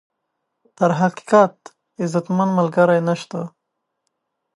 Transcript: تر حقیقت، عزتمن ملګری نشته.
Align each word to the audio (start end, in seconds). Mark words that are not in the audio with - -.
تر 0.77 0.89
حقیقت، 1.01 1.55
عزتمن 2.03 2.49
ملګری 2.57 2.99
نشته. 3.07 3.41